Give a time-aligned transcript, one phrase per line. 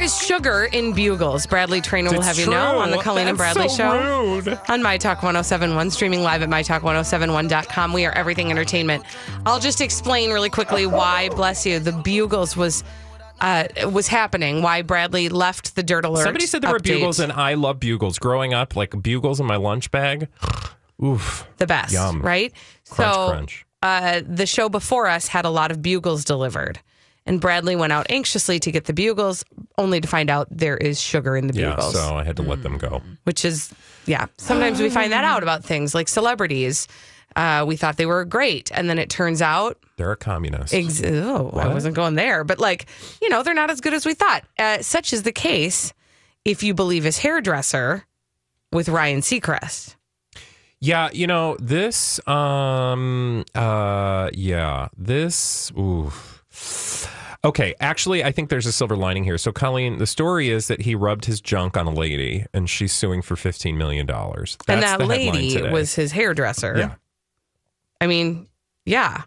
[0.00, 1.46] There is sugar in bugles.
[1.46, 2.54] Bradley Trainer will have you true.
[2.54, 4.58] know on the Colleen and Bradley so show rude.
[4.70, 7.92] on My Talk 1071, streaming live at MyTalk1071.com.
[7.92, 9.04] We are everything entertainment.
[9.44, 12.82] I'll just explain really quickly why, bless you, the bugles was
[13.42, 16.24] uh, was happening, why Bradley left the Dirt Alert.
[16.24, 18.18] Somebody said there were bugles, and I love bugles.
[18.18, 20.28] Growing up, like bugles in my lunch bag.
[21.04, 21.46] Oof.
[21.58, 22.22] the best, Yum.
[22.22, 22.54] right?
[22.88, 23.66] Crunch, so crunch.
[23.82, 26.80] Uh, the show before us had a lot of bugles delivered.
[27.26, 29.44] And Bradley went out anxiously to get the bugles,
[29.78, 31.92] only to find out there is sugar in the Yeah, bugles.
[31.94, 33.02] so I had to let them go.
[33.24, 33.72] which is
[34.06, 36.88] yeah sometimes we find that out about things like celebrities
[37.36, 40.72] uh, we thought they were great and then it turns out They're a communist.
[40.74, 42.86] ex- oh, i wasn't going there but like
[43.20, 45.92] you know they're not as good as we thought uh, such is the case
[46.46, 48.04] if you believe his hairdresser
[48.72, 49.96] with ryan seacrest
[50.80, 56.39] Yeah, you know, this um uh yeah, this oof.
[57.42, 59.38] Okay, actually I think there's a silver lining here.
[59.38, 62.92] So Colleen, the story is that he rubbed his junk on a lady and she's
[62.92, 64.58] suing for 15 million dollars.
[64.68, 66.94] and that lady was his hairdresser Yeah.
[68.00, 68.46] i mean
[68.84, 69.22] yeah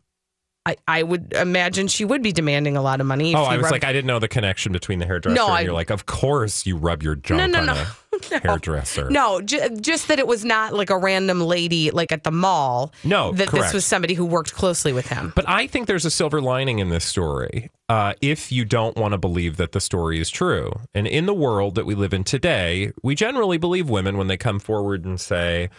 [0.66, 3.35] I, I would imagine she would be demanding a lot of money.
[3.35, 5.53] Oh, I was rubbed- like, I didn't know the connection between the hairdresser No, and
[5.56, 7.74] I- you're like, of course you rub your junk no, on no.
[7.74, 9.09] a hairdresser.
[9.09, 12.94] No, ju- just that it was not like a random lady like at the mall.
[13.03, 13.66] No, that correct.
[13.66, 15.34] this was somebody who worked closely with him.
[15.35, 19.12] But I think there's a silver lining in this story uh, if you don't want
[19.12, 20.72] to believe that the story is true.
[20.94, 24.38] And in the world that we live in today, we generally believe women when they
[24.38, 25.69] come forward and say,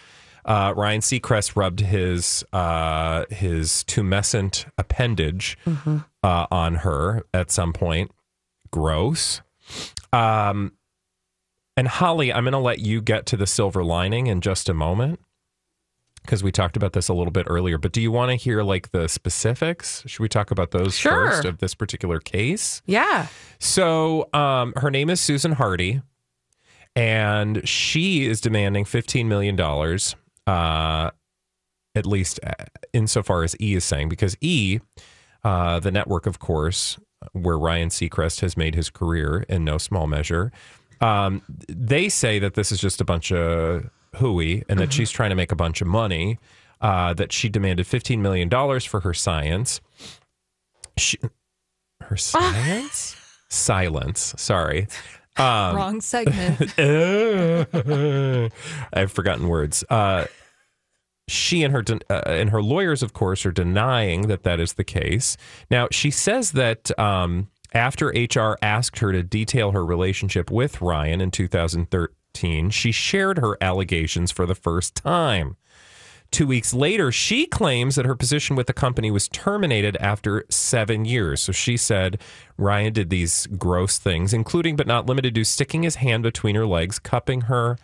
[0.45, 5.57] uh, Ryan Seacrest rubbed his uh, his tumescent appendage
[6.23, 8.11] uh, on her at some point.
[8.71, 9.41] Gross.
[10.13, 10.73] Um,
[11.77, 14.75] and Holly, I'm going to let you get to the silver lining in just a
[14.75, 15.19] moment
[16.23, 17.79] because we talked about this a little bit earlier.
[17.79, 20.03] But do you want to hear like the specifics?
[20.07, 21.31] Should we talk about those Sure.
[21.31, 22.81] first of this particular case?
[22.87, 23.27] Yeah.
[23.59, 26.01] So, um, her name is Susan Hardy,
[26.97, 29.57] and she is demanding $15 million,
[30.47, 31.11] uh,
[31.95, 32.53] at least uh,
[32.93, 34.81] insofar as E is saying, because E,
[35.43, 36.99] uh, the network, of course,
[37.33, 40.53] where Ryan Seacrest has made his career in no small measure,
[41.01, 45.31] um, they say that this is just a bunch of hooey and that she's trying
[45.31, 46.39] to make a bunch of money,
[46.81, 48.49] uh, that she demanded $15 million
[48.81, 49.81] for her science.
[50.97, 51.19] She,
[52.03, 53.17] her science?
[53.49, 54.35] Silence.
[54.37, 54.89] Sorry.
[55.37, 56.79] Um, Wrong segment.
[58.93, 59.85] I've forgotten words.
[59.91, 60.27] Uh,
[61.27, 64.75] she and her den- uh, and her lawyers, of course, are denying that that is
[64.75, 65.37] the case.
[65.71, 71.21] Now, she says that um, after HR asked her to detail her relationship with Ryan
[71.21, 75.57] in 2013, she shared her allegations for the first time.
[76.35, 81.05] Two weeks later, she claims that her position with the company was terminated after seven
[81.05, 81.41] years.
[81.41, 82.21] So she said
[82.59, 86.67] Ryan did these gross things, including but not limited to sticking his hand between her
[86.67, 87.79] legs, cupping her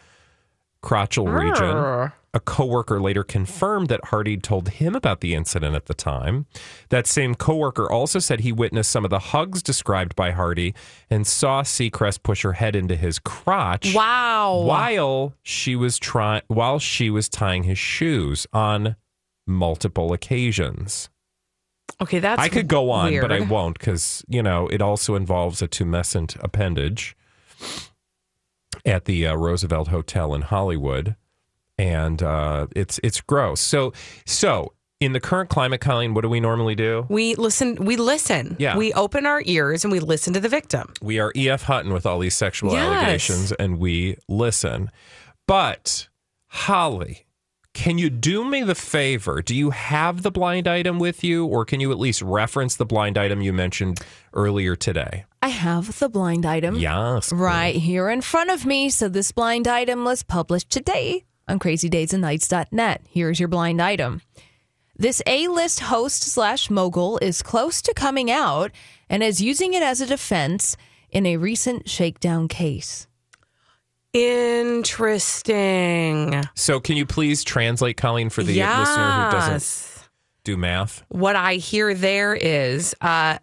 [0.82, 1.76] crotchal region.
[1.76, 2.12] Ah.
[2.32, 6.46] A coworker later confirmed that Hardy told him about the incident at the time.
[6.90, 10.72] That same coworker also said he witnessed some of the hugs described by Hardy
[11.10, 14.62] and saw Seacrest push her head into his crotch Wow.
[14.64, 18.94] while she was trying while she was tying his shoes on
[19.44, 21.10] multiple occasions.
[22.00, 25.60] Okay, that's I could go on, but I won't because you know it also involves
[25.62, 27.16] a tumescent appendage
[28.86, 31.16] at the uh, Roosevelt Hotel in Hollywood,
[31.80, 33.60] and uh, it's it's gross.
[33.60, 33.92] So
[34.26, 37.06] so in the current climate, Colleen, what do we normally do?
[37.08, 37.76] We listen.
[37.76, 38.56] We listen.
[38.58, 38.76] Yeah.
[38.76, 40.92] We open our ears and we listen to the victim.
[41.00, 41.62] We are E.F.
[41.62, 42.82] Hutton with all these sexual Yes.
[42.82, 44.90] allegations, and we listen.
[45.46, 46.08] But
[46.48, 47.26] Holly,
[47.72, 49.40] can you do me the favor?
[49.40, 52.84] Do you have the blind item with you, or can you at least reference the
[52.84, 54.00] blind item you mentioned
[54.34, 55.24] earlier today?
[55.42, 57.32] I have the blind item Yes.
[57.32, 58.90] right here in front of me.
[58.90, 63.02] So this blind item was published today on crazydaysandnights.net.
[63.08, 64.22] Here's your blind item.
[64.96, 68.70] This A-list host slash mogul is close to coming out
[69.08, 70.76] and is using it as a defense
[71.10, 73.06] in a recent shakedown case.
[74.92, 76.42] Interesting.
[76.54, 80.08] So, can you please translate, Colleen, for the listener who doesn't
[80.44, 81.04] do math?
[81.08, 83.38] What I hear there is, uh,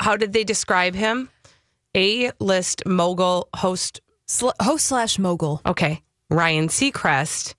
[0.00, 1.30] how did they describe him?
[1.96, 4.00] A list mogul host.
[4.26, 5.60] Sl- host slash mogul.
[5.66, 6.02] Okay.
[6.32, 7.54] Ryan Seacrest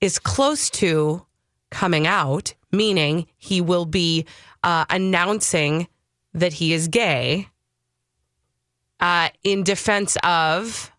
[0.00, 1.26] is close to
[1.70, 4.26] coming out, meaning he will be
[4.62, 5.88] uh, announcing
[6.32, 7.48] that he is gay
[9.00, 10.92] uh, in defense of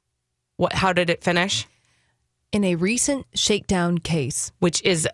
[0.57, 0.73] what?
[0.73, 1.65] How did it finish?
[2.51, 4.51] In a recent shakedown case.
[4.59, 5.07] Which is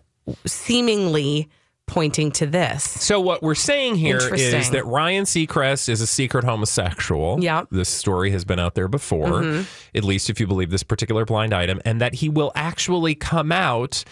[0.44, 1.48] seemingly
[1.92, 2.82] pointing to this.
[2.84, 7.38] So what we're saying here is that Ryan Seacrest is a secret homosexual.
[7.42, 7.68] Yep.
[7.70, 9.62] This story has been out there before, Mm-hmm.
[9.98, 13.52] at least if you believe this particular blind item, and that he will actually come
[13.52, 14.04] out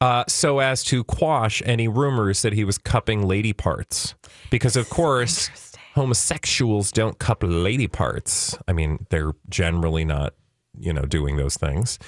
[0.00, 4.14] uh, so as to quash any rumors that he was cupping lady parts.
[4.50, 5.50] Because of course,
[5.94, 8.56] homosexuals don't cup lady parts.
[8.68, 10.34] I mean, they're generally not,
[10.78, 11.98] you know, doing those things.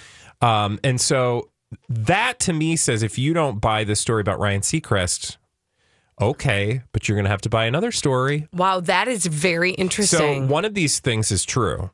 [0.40, 1.50] Um, and so
[1.88, 5.36] that to me says if you don't buy the story about Ryan Seacrest,
[6.20, 8.48] okay, but you're going to have to buy another story.
[8.52, 10.46] Wow, that is very interesting.
[10.46, 11.90] So one of these things is true.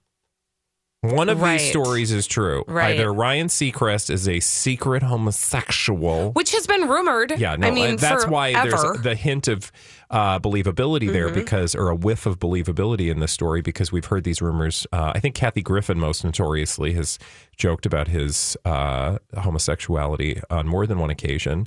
[1.14, 1.58] One of Right.
[1.58, 2.64] these stories is true.
[2.67, 2.94] Right.
[2.99, 6.32] Either Ryan Seacrest is a secret homosexual.
[6.32, 7.35] which has been rumored.
[7.38, 9.70] Yeah, no, I mean, and that's why there's the hint of
[10.11, 11.35] uh, believability there Mm-hmm.
[11.35, 14.87] because, or a whiff of believability in this story because we've heard these rumors.
[14.93, 17.19] Uh, I think Kathy Griffin, most notoriously, has
[17.56, 21.67] joked about his uh, homosexuality on more than one occasion.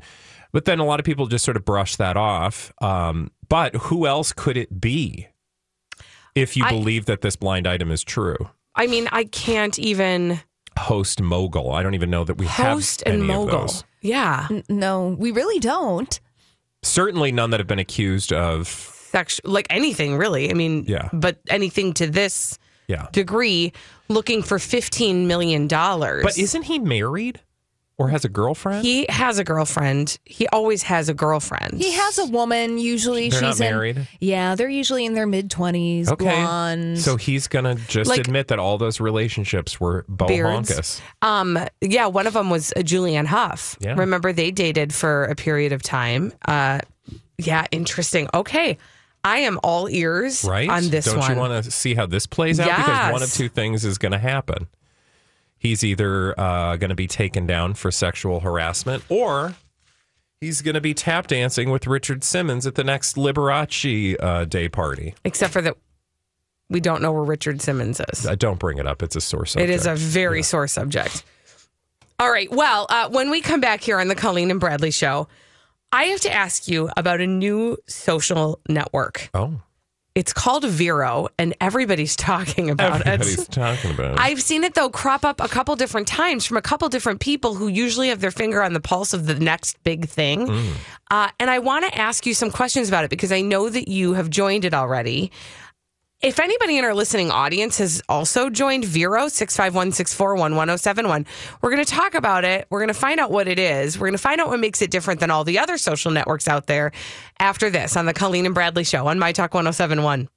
[0.52, 2.72] But then a lot of people just sort of brush that off.
[2.82, 5.28] Um, but who else could it be
[6.36, 8.50] if you I- believe that this blind item is true?
[8.80, 10.40] I mean, I can't even
[10.78, 11.72] Host mogul.
[11.74, 13.60] I don't even know that we host have and any of mogul.
[13.68, 13.84] those.
[14.02, 16.18] Yeah, N- No, we really don't.
[16.84, 18.68] Certainly none that have been accused of.
[19.12, 20.50] sex like anything really.
[20.50, 21.10] I mean, Yeah.
[21.12, 23.08] but anything to this Yeah.
[23.12, 23.74] degree,
[24.08, 26.24] looking for fifteen million dollars.
[26.24, 27.40] But isn't he married
[28.00, 28.84] or has a girlfriend?
[28.84, 30.18] he has a girlfriend?
[30.26, 31.76] He always has a girlfriend.
[31.80, 32.80] He has a woman.
[32.80, 34.08] Usually, They're not she's in- married?
[34.20, 36.42] yeah, they're usually in their mid twenties, okay.
[36.42, 36.98] blonde.
[37.00, 40.72] So he's going to just Like- admit that all those relationships were Beards.
[40.72, 41.02] bohonkus.
[41.22, 43.78] Um, yeah, one of them was uh, Julianne Hough.
[43.80, 43.94] Yeah.
[43.96, 46.32] Remember they dated for a period of time.
[46.48, 46.80] Uh,
[47.38, 48.28] yeah, interesting.
[48.34, 48.78] Okay,
[49.24, 50.70] I am all ears Right?
[50.70, 51.32] on this Don't one.
[51.32, 52.68] you want to see how this plays out?
[52.68, 53.38] Because one of Yes.
[53.38, 54.68] two things is going to happen.
[55.60, 59.56] He's either uh, going to be taken down for sexual harassment or
[60.40, 64.70] he's going to be tap dancing with Richard Simmons at the next Liberace uh, Day
[64.70, 65.16] party.
[65.26, 65.76] Except for that,
[66.70, 68.26] we don't know where Richard Simmons is.
[68.26, 69.04] Uh, don't bring it up.
[69.04, 69.70] It's a sore subject.
[69.70, 71.24] It is a very sore subject.
[72.20, 72.52] All right.
[72.52, 75.28] Well, uh, when we come back here on the Colleen and Bradley show,
[75.92, 79.30] I have to ask you about a new social network.
[79.34, 79.62] Oh,
[80.20, 83.58] It's called Vero, and everybody's talking about everybody's it.
[83.58, 84.20] Everybody's talking about it.
[84.20, 87.56] I've seen it though crop up a couple different times from a couple different people
[87.56, 90.46] who usually have their finger on the pulse of the next big thing.
[90.46, 90.72] Mm.
[91.10, 93.88] Uh, and I want to ask you some questions about it because I know that
[93.88, 95.32] you have joined it already.
[96.22, 101.26] If anybody in our listening audience has also joined Vero 651 641 1071,
[101.62, 102.68] we're going to talk about it.
[102.70, 103.98] We're going to find out what it is.
[103.98, 106.50] We're going to find out what makes it different than all the other social networks
[106.50, 106.92] out there
[107.40, 110.28] after this on the Colleen and Bradley show on My Talk 1071.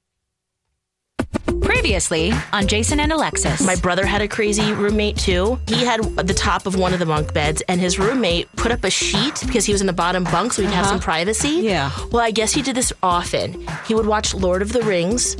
[1.61, 3.65] Previously on Jason and Alexis.
[3.65, 5.59] My brother had a crazy roommate too.
[5.67, 8.85] He had the top of one of the bunk beds, and his roommate put up
[8.85, 10.91] a sheet because he was in the bottom bunk, so he'd have uh-huh.
[10.91, 11.49] some privacy.
[11.61, 11.91] Yeah.
[12.11, 13.65] Well, I guess he did this often.
[13.85, 15.35] He would watch Lord of the Rings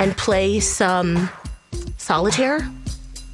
[0.00, 1.28] and play some
[1.98, 2.68] solitaire.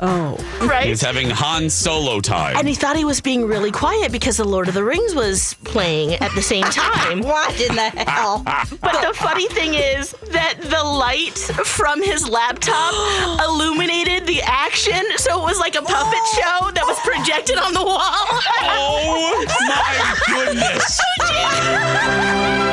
[0.00, 0.86] oh, Right.
[0.88, 2.56] He's having Han Solo time.
[2.56, 5.54] and he thought he was being really quiet because the Lord of the Rings was
[5.64, 7.20] playing at the same time.
[7.36, 8.42] What in the hell?
[8.44, 12.92] But the funny thing is that the light from his laptop
[13.48, 17.82] illuminated the action, so it was like a puppet show that was projected on the
[17.82, 18.00] wall.
[18.02, 21.00] oh my goodness!
[21.28, 22.65] Oh,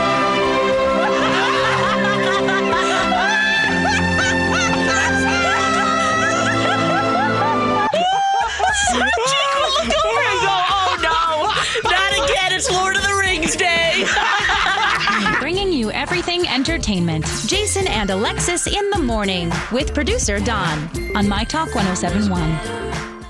[16.74, 17.24] entertainment.
[17.46, 23.24] Jason and Alexis in the morning with producer Don on My Talk 1071.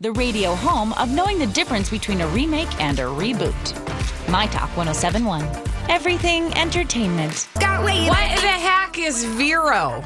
[0.00, 4.30] The radio home of knowing the difference between a remake and a reboot.
[4.30, 5.46] My Talk 1071.
[5.90, 7.46] Everything entertainment.
[7.56, 10.02] What the heck is Vero?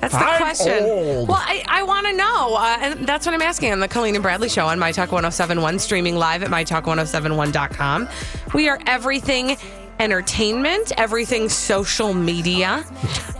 [0.00, 0.84] That's the I'm question.
[0.84, 1.28] old.
[1.28, 2.54] Well, I, I want to know.
[2.54, 5.10] Uh, and that's what I'm asking on the Colleen and Bradley show on My Talk
[5.10, 8.08] 1071, streaming live at MyTalk1071.com.
[8.54, 9.56] We are everything
[10.00, 12.84] entertainment, everything social media.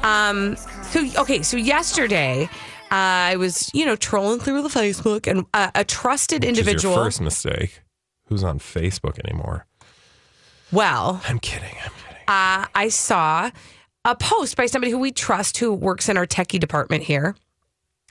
[0.02, 2.44] Um, so, okay, so yesterday,
[2.92, 6.94] uh, I was, you know, trolling through the Facebook and uh, a trusted Which individual.
[6.96, 7.82] first mistake.
[8.26, 9.66] Who's on Facebook anymore?
[10.72, 11.74] well, I'm kidding.
[11.84, 12.22] I'm kidding.
[12.28, 13.50] uh, I saw
[14.04, 17.34] a post by somebody who we trust who works in our techie department here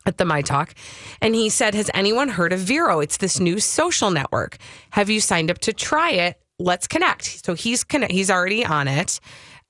[0.05, 0.73] at the My Talk.
[1.21, 2.99] And he said, Has anyone heard of Vero?
[2.99, 4.57] It's this new social network.
[4.91, 6.41] Have you signed up to try it?
[6.59, 7.45] Let's connect.
[7.45, 9.19] So he's connect, he's already on it.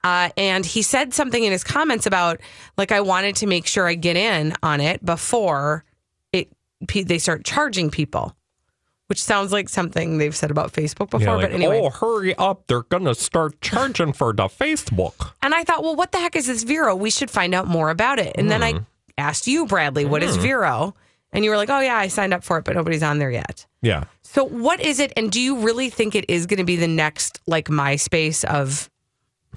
[0.04, 2.40] Uh, and he said something in his comments about
[2.78, 5.84] like I wanted to make sure I get in on it before
[6.32, 6.50] it
[6.88, 8.34] they start charging people,
[9.08, 11.22] which sounds like something they've said about Facebook before.
[11.22, 12.68] Yeah, like, but anyway, oh, hurry up.
[12.68, 15.34] They're to start charging for the Facebook.
[15.42, 16.96] And I thought, well, what the heck is this Vero?
[16.96, 18.36] We should find out more about it.
[18.36, 18.80] And then I
[19.18, 20.96] asked you, Bradley, what is Vero?
[21.32, 23.30] And you were like, oh, yeah, I signed up for it, but nobody's on there
[23.30, 23.68] yet.
[23.82, 24.06] Yeah.
[24.24, 25.14] So what is it?
[25.16, 28.90] And do you really think it is going to be the next like MySpace of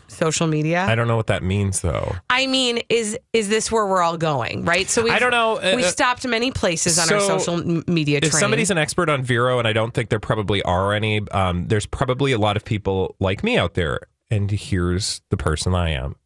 [0.08, 0.84] social media?
[0.84, 2.14] I don't know what that means, though.
[2.28, 4.64] I mean, is is this where we're all going?
[4.64, 4.88] Right.
[4.88, 5.56] So we've, I don't know.
[5.56, 8.18] Uh, we've uh, stopped many places on our social m- media.
[8.22, 8.40] If train.
[8.40, 11.86] somebody's an expert on Vero, and I don't think there probably are any, um, there's
[11.86, 14.00] probably a lot of people like me out there.
[14.30, 16.16] And here's the person I am.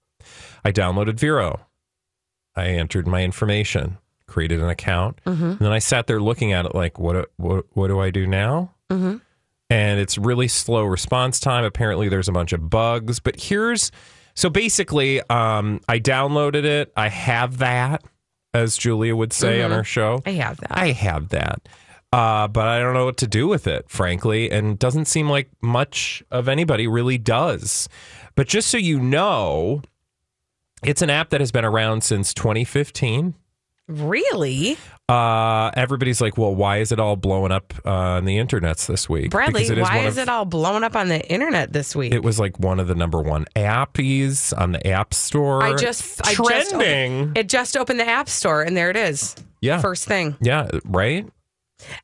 [0.65, 1.67] I downloaded Vero.
[2.55, 3.99] I entered my information,
[4.37, 7.89] created an account, and then I sat there looking at it like, what what what
[7.89, 8.75] do I do now?
[8.93, 9.23] Mhm.
[9.71, 11.65] And it's really slow response time.
[11.65, 13.19] Apparently, there's a bunch of bugs.
[13.19, 13.91] But here's
[14.35, 16.93] so basically, um, I downloaded it.
[16.99, 18.03] I have that,
[18.53, 19.77] as Julia would say on Mhm.
[19.77, 20.23] our show.
[20.27, 20.69] I have that.
[20.71, 21.67] I have that.
[22.13, 25.49] Uh, but I don't know what to do with it, frankly, and doesn't seem like
[25.63, 27.89] much of anybody really does.
[28.35, 29.81] But just so you know,
[30.85, 33.35] it's an app that has been around since 2015.
[33.89, 34.77] Really,
[35.09, 39.09] Uh, everybody's like, well, why is it all blowing up uh, on the internets this
[39.09, 39.31] week?
[39.31, 42.13] Bradley, it why is of- it all blowing up on the internet this week?
[42.13, 45.63] It was like one of the number one appies on the App Store.
[45.63, 47.21] I just I just trending.
[47.21, 49.37] opened- it just opened the app store and there it is.
[49.61, 50.37] yeah, First thing.
[50.41, 51.27] yeah, right.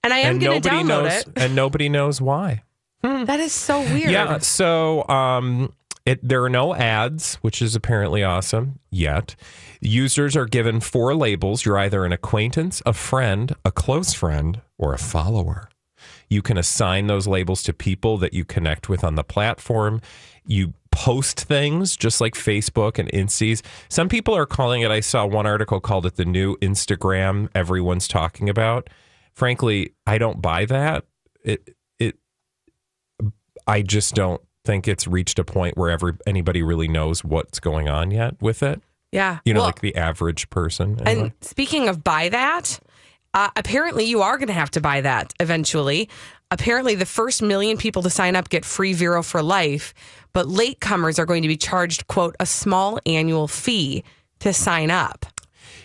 [0.05, 1.29] And I am going to download knows, it.
[1.37, 2.62] and nobody knows why.
[3.03, 4.11] That is so weird.
[4.12, 4.39] Yeah.
[4.39, 5.73] So um,
[6.07, 8.79] it there are no ads, which is apparently awesome.
[8.91, 9.35] Yet
[9.83, 11.65] users are given four labels.
[11.65, 15.69] You're either an acquaintance, a friend, a close friend, or a follower.
[16.29, 20.01] You can assign those labels to people that you connect with on the platform.
[20.45, 23.62] You post things just like Facebook and Insties.
[23.89, 28.09] Some people are calling it, I saw one article called it the new Instagram everyone's
[28.09, 28.89] talking about.
[29.33, 31.05] Frankly, I don't buy that.
[31.43, 32.17] It it
[33.67, 37.89] I just don't think it's reached a point where every anybody really knows what's going
[37.89, 38.81] on yet with it.
[39.12, 39.38] Yeah.
[39.45, 40.99] You know, Well, like the average person.
[41.07, 41.23] anyway.
[41.26, 42.81] and speaking of buy that,
[43.35, 46.09] uh, apparently you are going to have to buy that eventually.
[46.50, 49.95] Apparently, the first million people to sign up get free Vero for life,
[50.35, 54.04] but latecomers are going to be charged, quote, a small annual fee
[54.40, 55.25] to sign up.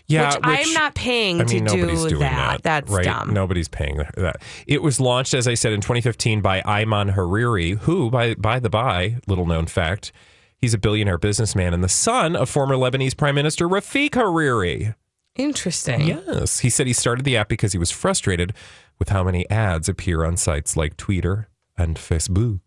[0.07, 2.62] yeah, which, I'm not paying I mean, to do doing that.
[2.62, 2.63] that.
[2.63, 3.05] That's right?
[3.05, 3.34] dumb.
[3.34, 4.41] Nobody's paying that.
[4.67, 8.69] It was launched, as I said, in 2015 by Ayman Hariri, who, by by the
[8.69, 10.12] by, little known fact,
[10.59, 14.95] he's a billionaire businessman and the son of former Lebanese Prime Minister Rafik Hariri.
[15.35, 16.07] Interesting.
[16.07, 18.53] Yes, he said he started the app because he was frustrated
[18.97, 21.47] with how many ads appear on sites like Twitter
[21.77, 22.61] and Facebook.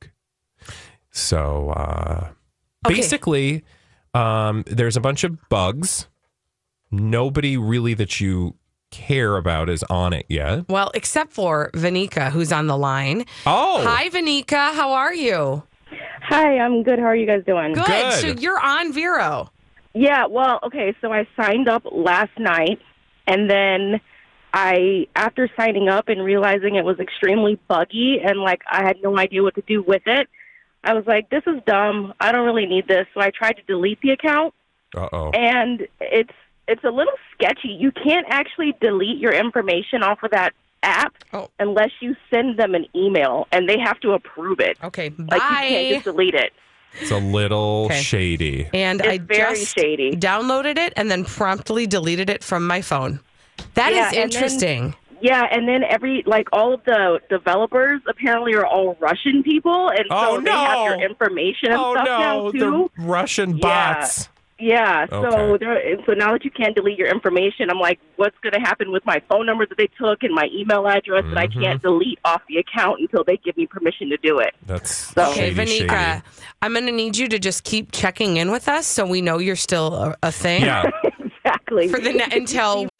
[1.11, 2.28] So uh,
[2.87, 2.94] Okay.
[2.94, 3.64] basically,
[4.14, 6.06] um, there's a bunch of bugs.
[6.90, 8.54] Nobody really that you
[8.90, 10.68] care about is on it yet.
[10.68, 13.25] Well, except for Vanika, who's on the line.
[13.47, 14.73] Oh, Hi, Vanika.
[14.75, 15.62] How are you?
[16.31, 17.01] Hi, I'm good.
[17.01, 17.73] How are you guys doing?
[17.73, 17.87] Good.
[17.87, 18.13] Good.
[18.13, 19.51] So you're on Vero.
[19.95, 22.79] Yeah, well, okay, so I signed up last night
[23.27, 24.01] and then
[24.55, 29.19] I after signing up and realizing it was extremely buggy and like I had no
[29.19, 30.29] idea what to do with it,
[30.85, 32.15] I was like, this is dumb.
[32.21, 33.09] I don't really need this.
[33.13, 34.55] So I tried to delete the account
[34.97, 35.31] uh oh.
[35.31, 36.31] and it's
[36.69, 37.71] it's a little sketchy.
[37.71, 41.49] You can't actually delete your information off of that app Oh.
[41.59, 44.79] unless you send them an email and they have to approve it.
[44.83, 45.11] Okay.
[45.11, 45.37] Bye.
[45.37, 46.53] Like you can't just delete it.
[47.01, 48.01] It's a little Okay.
[48.03, 48.69] shady.
[48.75, 50.13] and It's I very just shady.
[50.13, 53.21] downloaded it and then promptly deleted it from my phone.
[53.75, 54.95] That is Yeah, and then- interesting.
[55.23, 60.07] Yeah, and then every like all of the developers apparently are all Russian people, and
[60.11, 62.91] oh, so Oh, they have your information and Oh stuff no, now too.
[62.97, 64.23] the Russian bots.
[64.23, 64.30] Yeah,
[64.61, 65.64] so Okay.
[65.64, 68.93] there, so now that you can't delete your information, I'm like, what's going to happen
[68.93, 71.61] with my phone number that they took and my email address that I Mm-hmm.
[71.62, 74.55] can't delete off the account until they give me permission to do it?
[74.67, 76.23] That's So- Okay, shady, Vanika, shady.
[76.62, 79.38] I'm going to need you to just keep checking in with us so we know
[79.38, 80.62] you're still a, a thing.
[80.62, 80.83] Yeah.
[81.05, 81.31] exactly.
[81.45, 81.88] exactly.
[81.88, 82.87] for the ne- until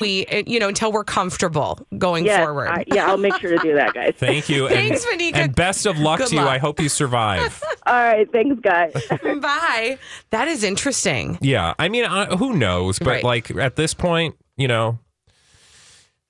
[0.00, 2.68] We, uh, you know, until we're comfortable going Yes, forward.
[2.68, 4.14] I- yeah, I'll make sure to do that, guys.
[4.18, 4.68] Thank you.
[4.70, 5.34] Thanks, and, Vanika.
[5.36, 6.40] and best of luck Good to you.
[6.42, 7.62] I hope you survive.
[7.86, 8.92] All right, thanks, guys.
[9.40, 9.98] Bye.
[10.30, 11.38] That is interesting.
[11.40, 11.72] yeah.
[11.78, 12.98] I mean, uh, who knows?
[12.98, 13.24] But Right.
[13.24, 14.98] like at this point, you know,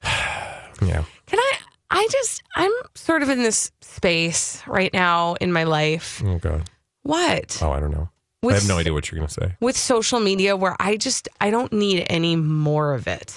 [0.04, 1.04] yeah.
[1.26, 1.52] Can I?
[1.90, 6.22] I just, I'm sort of in this space right now in my life.
[6.24, 6.68] Oh God.
[7.02, 7.58] What?
[7.62, 8.10] Oh, I don't know.
[8.42, 9.56] With- I have no idea what you're going to say.
[9.60, 13.34] With social media where I just, I don't need any more of it.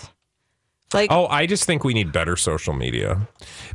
[0.93, 3.27] Like, Oh, I just think we need better social media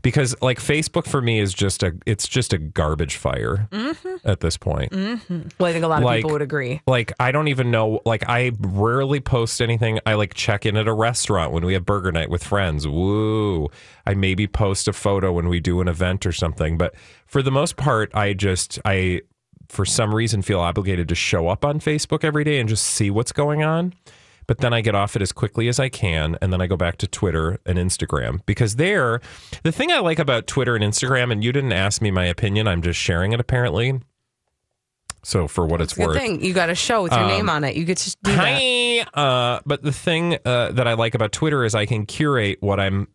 [0.02, 4.28] because like Facebook for me is just a it's just a garbage fire mm-hmm.
[4.28, 4.92] at this point.
[4.92, 5.48] Mm-hmm.
[5.58, 6.80] well, I think a lot of like- people would agree.
[6.86, 9.98] Like I don't even know like I rarely post anything.
[10.04, 12.86] I like check in at a restaurant when we have burger night with friends.
[12.86, 13.68] Woo.
[14.06, 16.94] I maybe post a photo when we do an event or something, but
[17.26, 19.22] for the most part I just I
[19.68, 23.10] for some reason feel obligated to show up on Facebook every day and just see
[23.10, 23.94] what's going on.
[24.46, 26.76] But then I get off it as quickly as I can, and then I go
[26.76, 29.20] back to Twitter and Instagram because there,
[29.64, 32.68] the thing I like about Twitter and Instagram, and you didn't ask me my opinion,
[32.68, 34.00] I'm just sharing it apparently.
[35.24, 37.50] So for what it's, Good worth, thing you got a show with your Um, name
[37.50, 37.74] on it.
[37.74, 38.62] You get to do that.
[38.62, 39.00] Hi.
[39.12, 42.78] Uh, but the thing uh, that I like about Twitter is I can curate what
[42.78, 43.08] I'm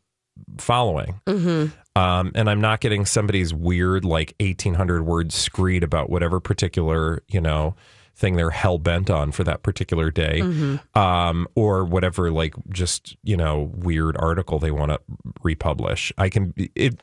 [0.58, 1.22] following.
[1.26, 1.68] Mm-hmm.
[1.98, 7.40] Um, and I'm not getting somebody's weird, like 1800 word screed about whatever particular, you
[7.40, 7.76] know,
[8.22, 10.40] thing they're hell bent on for that particular day.
[10.42, 10.98] Mm-hmm.
[10.98, 15.00] Um, or whatever, like just, you know, weird article they want to
[15.44, 16.14] republish.
[16.18, 17.02] I can, it,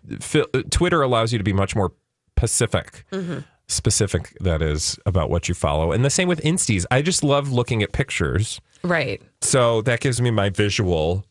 [0.70, 1.92] Twitter allows you to be much more
[2.36, 3.40] pacific Mm-hmm.
[3.66, 5.92] specific that is about what you follow.
[5.92, 6.86] And the same with Insties.
[6.90, 8.60] I just love looking at pictures.
[8.82, 9.20] Right.
[9.42, 11.24] So that gives me my visual,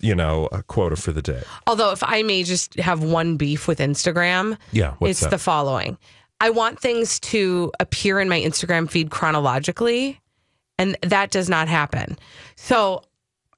[0.00, 1.42] you know, quota for the day.
[1.66, 5.30] Although, if I may just have one beef with Instagram, Yeah, it's that?
[5.30, 5.98] the following.
[6.42, 10.20] I want things to appear in my Instagram feed chronologically,
[10.76, 12.18] and that does not happen.
[12.56, 13.04] So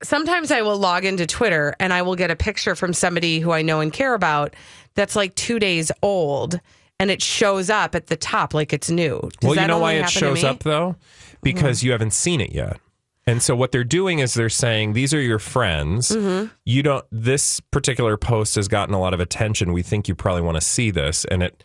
[0.03, 3.53] sometimes I will log into Twitter and I will get a picture from somebody who
[3.53, 4.55] I know and care about
[4.97, 6.61] that's like two days old,
[7.01, 9.31] and it shows up at the top like it's new.
[9.41, 10.95] Does well, you know why it shows up though?
[11.43, 12.79] Because you haven't seen it yet.
[13.27, 16.11] And so what they're doing is they're saying these are your friends.
[16.11, 16.53] Mm-hmm.
[16.67, 19.73] You don't this particular post has gotten a lot of attention.
[19.73, 21.65] We think you probably want to see this and it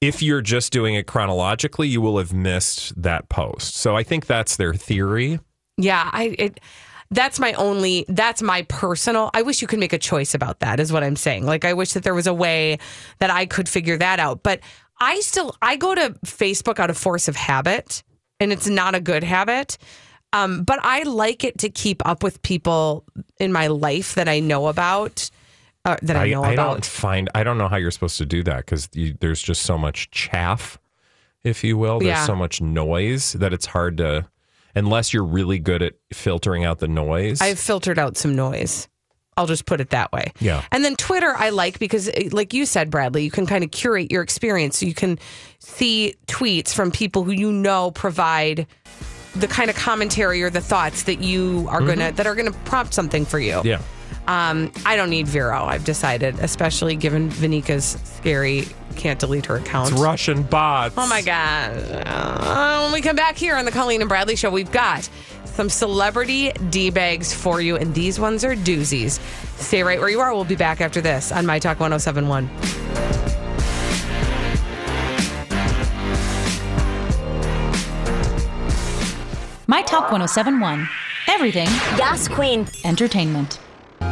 [0.00, 3.76] if you're just doing it chronologically, you will have missed that post.
[3.76, 5.40] So I think that's their theory.
[5.76, 6.60] Yeah, I it
[7.10, 10.80] that's my only that's my personal I wish you could make a choice about that
[10.80, 11.46] is what I'm saying.
[11.46, 12.78] Like I wish that there was a way
[13.18, 14.42] that I could figure that out.
[14.42, 14.60] But
[15.00, 18.02] I still I go to Facebook out of force of habit
[18.40, 19.78] and it's not a good habit.
[20.32, 23.04] Um, but I like it to keep up with people
[23.38, 25.30] in my life that I know about.
[25.84, 26.72] Uh, that I, know I about.
[26.72, 28.88] don't find I don't know how you're supposed to do that because
[29.20, 30.78] there's just so much chaff,
[31.42, 31.98] if you will.
[31.98, 32.24] There's Yeah.
[32.26, 34.26] so much noise that it's hard to,
[34.74, 37.40] unless you're really good at filtering out the noise.
[37.42, 38.88] I've filtered out some noise.
[39.36, 40.32] I'll just put it that way.
[40.40, 40.62] Yeah.
[40.70, 43.72] And then Twitter, I like because, eh, like you said, Bradley, you can kind of
[43.72, 44.78] curate your experience.
[44.78, 45.18] So you can
[45.58, 48.66] see tweets from people who you know provide
[49.34, 52.94] the kind of commentary or the thoughts that you are gonna that are gonna prompt
[52.94, 53.54] something for you.
[53.54, 53.66] Mm-hmm.
[53.66, 53.80] yeah.
[54.26, 55.64] Um, I don't need Vero.
[55.64, 58.64] I've decided, especially given Vanika's scary
[58.96, 59.92] can't delete her account.
[59.92, 60.94] It's Russian bots.
[60.96, 61.76] Oh my God.
[62.06, 65.08] Uh, when we come back here on the Colleen and Bradley show, we've got
[65.44, 69.20] some celebrity D bags for you, and these ones are doozies.
[69.58, 70.34] Stay right where you are.
[70.34, 72.48] We'll be back after this on My Talk 1071.
[79.66, 80.88] My Talk 1071.
[81.28, 81.66] Everything.
[81.96, 82.66] Gas Queen.
[82.84, 83.58] Entertainment.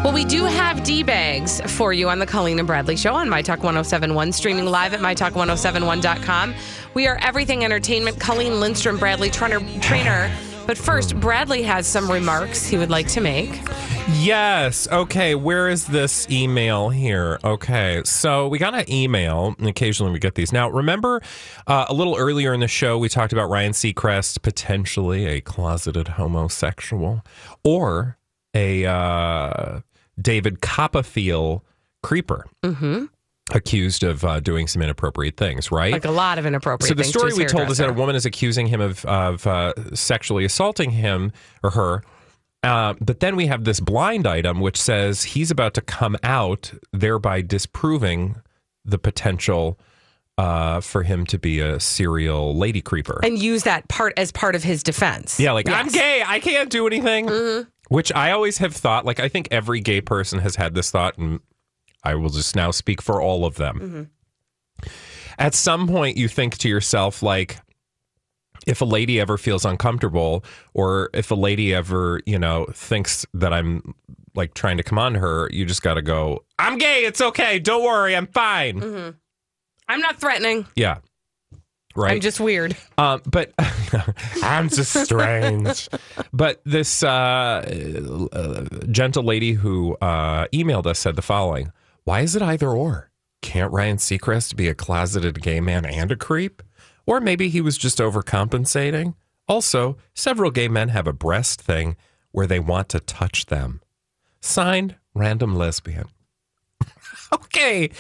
[0.03, 3.29] Well, we do have D bags for you on the Colleen and Bradley show on
[3.29, 6.57] My Talk 1071, streaming live at MyTalk1071.com.
[6.95, 8.19] We are everything entertainment.
[8.19, 10.29] Colleen Lindstrom, Bradley Trainer, trainer
[10.67, 13.61] But first, Bradley has some remarks he would like to make.
[14.15, 14.89] Yes.
[14.91, 15.37] Okay.
[15.37, 17.39] Where is this email here?
[17.45, 18.03] Okay.
[18.05, 20.53] So we got an email, and occasionally we get these.
[20.53, 21.23] Now, remember
[21.69, 26.09] uh, a little earlier in the show, we talked about Ryan Seacrest, potentially a closeted
[26.09, 27.25] homosexual
[27.63, 28.19] or
[28.53, 29.81] a uh,
[30.23, 31.63] David Copperfield
[32.03, 32.47] creeper.
[32.63, 33.07] Mm-hmm.
[33.53, 35.93] Accused of uh, doing some inappropriate things, right?
[35.93, 37.13] Like a lot of inappropriate things.
[37.13, 39.75] So the story we told is that a woman is accusing him of of uh,
[39.95, 41.33] sexually assaulting him
[41.63, 42.03] or her.
[42.63, 46.73] Uh, but then we have this blind item which says he's about to come out,
[46.93, 48.37] thereby disproving
[48.85, 49.79] the potential
[50.39, 53.21] uh, for him to be a serial lady creeper.
[53.23, 55.39] and use that part as part of his defense.
[55.39, 57.27] yeah, like I'm gay, I can't do anything.
[57.27, 57.69] Mm-hmm.
[57.93, 59.05] Which I always have thought.
[59.05, 61.41] Like I think every gay person has had this thought, and
[62.03, 64.09] I will just now speak for all of them.
[64.83, 64.91] Mm-hmm.
[65.39, 67.59] At some point, you think to yourself, like,
[68.67, 73.53] if a lady ever feels uncomfortable, or if a lady ever, you know, thinks that
[73.53, 73.95] I'm
[74.35, 77.05] like trying to come on to her, you just got to go, I'm gay.
[77.05, 77.59] It's okay.
[77.59, 78.17] Don't worry.
[78.17, 78.81] I'm fine.
[78.81, 79.11] Mm-hmm.
[79.89, 80.67] I'm not threatening.
[80.77, 80.99] Yeah.
[81.95, 82.13] Right.
[82.13, 82.77] I'm just weird.
[82.97, 83.53] Um, but
[84.43, 85.89] I'm just strange.
[86.33, 91.73] but this uh, uh, gentle lady who uh, emailed us said the following
[92.05, 93.11] Why is it either or?
[93.43, 96.63] Can't Ryan Seacrest be a closeted gay man and a creep?
[97.07, 99.15] Or maybe he was just overcompensating?
[99.49, 101.97] Also, several gay men have a breast thing
[102.31, 103.83] where they want to touch them.
[104.41, 106.07] Signed, random lesbian.
[107.33, 107.91] okay.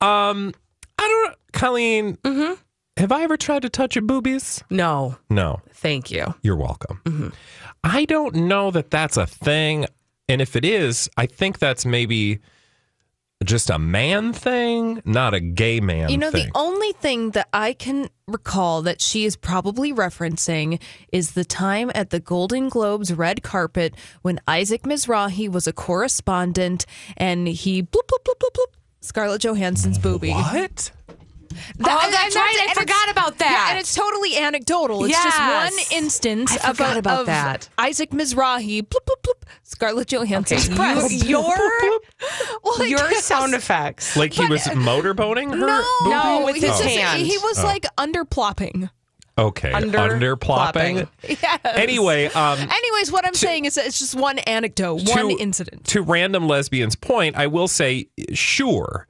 [0.00, 0.52] Um,
[0.98, 2.18] I don't Colleen,
[2.98, 4.62] have I ever tried to touch your boobies?
[4.70, 5.60] No, No.
[5.70, 6.34] thank you.
[6.42, 7.00] You're welcome.
[7.04, 7.28] Mm-hmm.
[7.84, 9.86] I don't know that that's a thing.
[10.28, 12.40] And if it is, I think that's maybe
[13.44, 16.46] just a man thing, not a gay man You know, thing.
[16.46, 20.80] the only thing that I can recall that she is probably referencing
[21.12, 26.84] is the time at the Golden Globes red carpet when Isaac Mizrahi was a correspondent
[27.16, 30.32] and he bloop, bloop, bloop, bloop, bloop, Scarlett Johansson's boobie.
[30.34, 30.90] what?
[31.78, 32.44] That- Oh, that's right.
[32.44, 33.50] I and it's- forgot about that.
[33.50, 35.04] Yeah, and it's totally anecdotal.
[35.04, 35.24] It's Yes.
[35.24, 37.68] just one instance I forgot of, about of that.
[37.78, 40.58] Isaac Mizrahi, bloop, bloop, bloop, Scarlett Johansson.
[40.58, 41.12] Okay, breast.
[41.24, 41.42] your-
[41.82, 42.00] your-
[42.62, 44.16] Well, Your guess- sound effects.
[44.16, 45.56] Like he was motorboating her?
[45.56, 46.10] No, boobie?
[46.10, 47.22] No, with his just- hand.
[47.22, 47.64] He was Oh.
[47.64, 48.90] like underplopping.
[49.36, 49.70] Okay.
[49.72, 50.96] Under- Under, plopping.
[50.96, 51.08] plopping.
[51.40, 51.60] Yes.
[51.64, 55.84] Anyway, um, Anyways, what I'm saying is that it's just one anecdote, one incident.
[55.88, 59.06] To random lesbian's point, I will say, sure,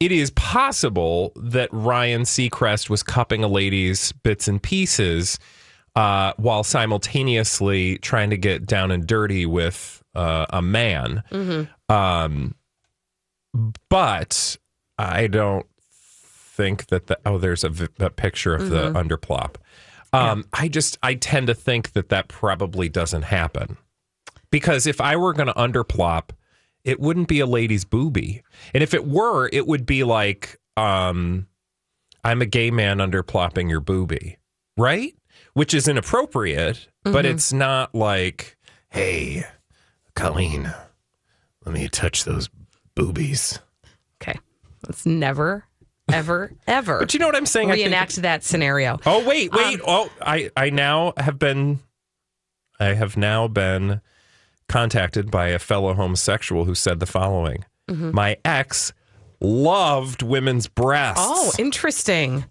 [0.00, 5.38] it is possible that Ryan Seacrest was cupping a lady's bits and pieces
[5.94, 11.22] uh, while simultaneously trying to get down and dirty with uh, a man.
[11.88, 12.54] Um,
[13.88, 14.56] but
[14.98, 19.56] I don't think that the oh, there's a, picture of the underplop.
[20.12, 23.76] Um, I just I tend to think that that probably doesn't happen
[24.50, 26.30] because if I were going to underplop,
[26.84, 28.42] it wouldn't be a lady's boobie,
[28.74, 31.46] and if it were, it would be like um,
[32.24, 34.36] I'm a gay man under plopping your boobie,
[34.76, 35.14] right?
[35.54, 38.56] Which is inappropriate, but it's not like,
[38.90, 39.44] hey,
[40.14, 40.72] Colleen,
[41.64, 42.48] let me touch those
[42.94, 43.58] boobies.
[44.22, 44.38] Okay.
[44.86, 45.64] Let's never,
[46.12, 47.70] ever, ever But you know what I'm saying?
[47.70, 48.98] I think- reenact that scenario.
[49.06, 49.80] Oh wait, wait.
[49.80, 51.80] Um, oh, I I now have been
[52.78, 54.00] I have now been
[54.70, 57.64] contacted by a fellow homosexual who said the following.
[57.90, 58.12] Mm-hmm.
[58.14, 58.92] My ex
[59.40, 61.22] loved women's breasts.
[61.22, 62.44] Oh, interesting.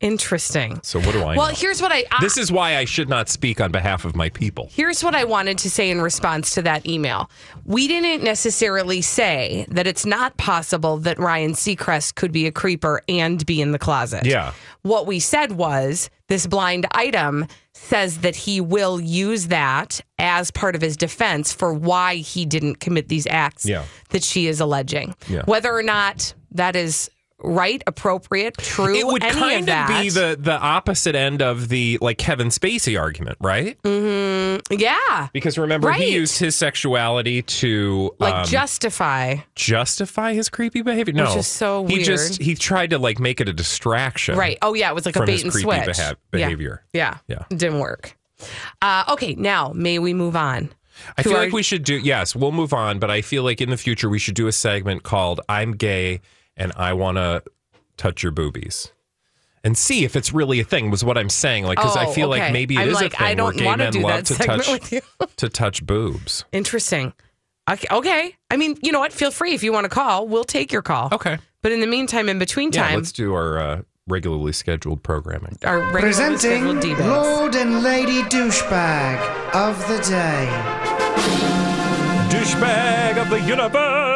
[0.00, 0.78] Interesting.
[0.82, 1.54] so what do I Well, know?
[1.54, 2.04] here's what I.
[2.12, 4.68] I This is why I should not speak on behalf of my people.
[4.70, 7.30] Here's what I wanted to say in response to that email.
[7.64, 13.00] We didn't necessarily say that it's not possible that Ryan Seacrest could be a creeper
[13.08, 14.26] and be in the closet.
[14.26, 14.52] Yeah.
[14.82, 20.74] What we said was this blind item says that he will use that as part
[20.74, 23.84] of his defense for why he didn't commit these acts Yeah.
[24.10, 25.14] that she is alleging.
[25.28, 25.42] Yeah.
[25.46, 27.10] Whether or not that is
[27.42, 31.98] right, appropriate, true, It would kind of of be the the opposite end of the
[32.00, 33.80] like Kevin Spacey argument, right?
[33.82, 34.74] Mm-hmm.
[34.78, 35.28] yeah.
[35.32, 36.00] Because remember Right.
[36.00, 39.36] he used his sexuality to Like um, justify.
[39.54, 41.12] justify his creepy behavior.
[41.14, 42.06] No, Which is so He weird.
[42.06, 44.58] just he tried to like make it a distraction, Right.
[44.62, 44.90] Oh, yeah.
[44.90, 46.82] It was like a bait and switch beha- behavior.
[46.92, 47.18] Yeah.
[47.28, 47.44] Yeah.
[47.50, 48.16] It didn't work.
[48.82, 49.34] Uh, okay.
[49.34, 50.70] Now, may we move on?
[51.18, 53.60] I feel our- like we should do yes, we'll move on, but I feel like
[53.60, 56.20] in the future we should do a segment called "I'm gay
[56.56, 57.42] and I want to
[57.96, 58.92] touch your boobies."
[59.64, 60.90] And see if it's really a thing.
[60.92, 62.40] Was what I'm saying, like because I Oh, feel okay.
[62.42, 64.22] like maybe it I'm is like, a thing I don't where gay men do love
[64.24, 64.92] to touch
[65.38, 66.44] to touch boobs.
[66.52, 67.12] Interesting.
[67.68, 67.88] Okay.
[67.90, 68.36] okay.
[68.48, 69.12] I mean, you know what?
[69.12, 70.28] Feel free if you want to call.
[70.28, 71.08] We'll take your call.
[71.10, 72.94] Okay, But in the meantime, in between yeah.
[72.94, 75.58] Let's do our uh, regularly scheduled programming.
[75.64, 79.18] Our regularly Presenting scheduled Lord and Lady Douchebag
[79.52, 80.46] of the Day.
[82.30, 84.15] Douchebag of the universe.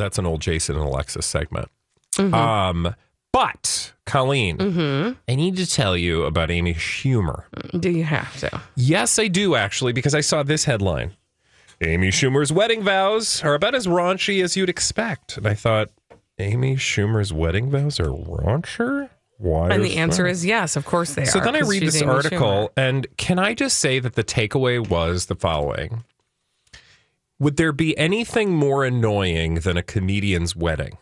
[0.00, 1.68] That's an old Jason and Alexis segment.
[2.16, 2.34] Mm-hmm.
[2.34, 2.94] Um,
[3.32, 7.44] but Colleen, I need to tell you about Amy Schumer.
[7.78, 8.60] Do you have to?
[8.74, 11.12] Yes, I do actually, because I saw this headline.
[11.80, 15.36] Amy Schumer's wedding vows are about as raunchy as you'd expect.
[15.38, 15.88] And I thought,
[16.38, 19.08] Amy Schumer's wedding vows are rauncher?
[19.38, 19.70] Why?
[19.70, 20.30] And the answer that?
[20.30, 21.44] is yes, of course they So are.
[21.44, 22.68] So then I read this Amy article, Schumer.
[22.76, 26.04] and can I just say that the takeaway was the following
[27.40, 30.98] Would there be anything more annoying than a comedian's wedding?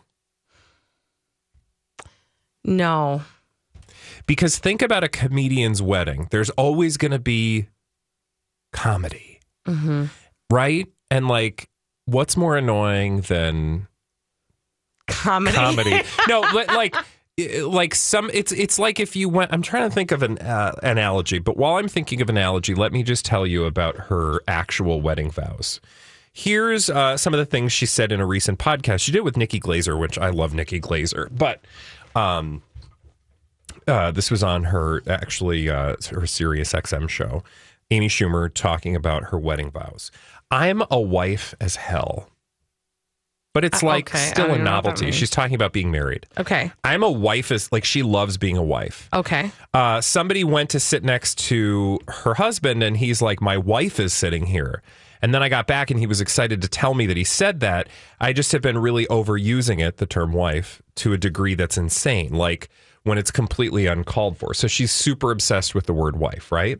[2.63, 3.21] No.
[4.25, 6.27] Because think about a comedian's wedding.
[6.31, 7.67] There's always going to be
[8.73, 10.05] comedy, Mm-hmm.
[10.51, 10.87] right?
[11.11, 11.69] And like,
[12.05, 13.87] what's more annoying than
[15.07, 15.55] Comedy.
[15.55, 16.01] comedy?
[16.27, 16.95] no, li- like,
[17.63, 18.29] like some.
[18.33, 19.51] It's it's like if you went.
[19.53, 22.91] I'm trying to think of an uh, analogy, but while I'm thinking of analogy, let
[22.91, 25.79] me just tell you about her actual wedding vows.
[26.39, 29.35] Here's uh, some of the things she said in a recent podcast she did with
[29.35, 31.61] Nikki Glazer, which I love Nikki Glazer, but
[32.15, 32.63] um,
[33.87, 37.43] uh, this was on her actually uh, her Sirius XM show.
[37.91, 40.11] Amy Schumer talking about her wedding vows.
[40.49, 42.29] I'm a wife as hell,
[43.53, 45.11] but it's Uh, like okay, still a even know what that novelty.
[45.11, 46.25] She's talking about being married.
[46.37, 46.71] Okay.
[46.85, 49.09] I'm a wife as like she loves being a wife.
[49.13, 49.51] Okay.
[49.73, 54.13] Uh, somebody went to sit next to her husband, and he's like, "My wife is
[54.13, 54.81] sitting here."
[55.21, 57.59] And then I got back, and he was excited to tell me that he said
[57.59, 57.89] that.
[58.19, 62.33] I just have been really overusing it, the term "wife," to a degree that's insane.
[62.33, 62.69] Like
[63.03, 64.53] when it's completely uncalled for.
[64.53, 66.79] So she's super obsessed with the word "wife," right?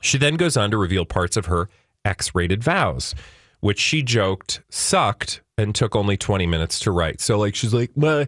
[0.00, 1.68] She then goes on to reveal parts of her
[2.04, 3.14] X-rated vows,
[3.60, 7.20] which she joked sucked and took only 20 minutes to write.
[7.20, 8.26] So like she's like, my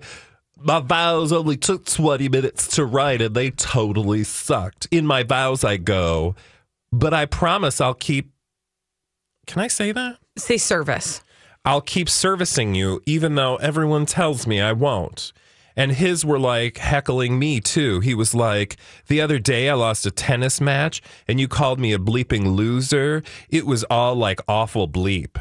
[0.57, 4.87] my vows only took 20 minutes to write and they totally sucked.
[4.91, 6.37] In my vows I go,
[6.93, 8.31] but I promise I'll keep
[9.47, 10.19] Can I say that?
[10.37, 11.23] Say service.
[11.65, 15.33] I'll keep servicing you even though everyone tells me I won't.
[15.77, 18.01] And his were like heckling me too.
[18.01, 18.77] He was like,
[19.09, 23.23] The other day I lost a tennis match and you called me a bleeping loser.
[23.49, 25.37] It was all like awful bleep.